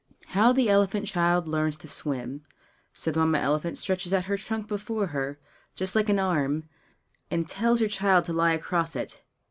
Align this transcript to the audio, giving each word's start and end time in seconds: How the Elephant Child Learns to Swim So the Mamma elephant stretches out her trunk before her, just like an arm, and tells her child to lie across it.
How 0.29 0.51
the 0.51 0.67
Elephant 0.67 1.05
Child 1.05 1.47
Learns 1.47 1.77
to 1.77 1.87
Swim 1.87 2.41
So 2.91 3.11
the 3.11 3.19
Mamma 3.19 3.37
elephant 3.37 3.77
stretches 3.77 4.15
out 4.15 4.25
her 4.25 4.35
trunk 4.35 4.67
before 4.67 5.05
her, 5.13 5.37
just 5.75 5.95
like 5.95 6.09
an 6.09 6.17
arm, 6.17 6.67
and 7.29 7.47
tells 7.47 7.81
her 7.81 7.87
child 7.87 8.25
to 8.25 8.33
lie 8.33 8.53
across 8.53 8.95
it. 8.95 9.21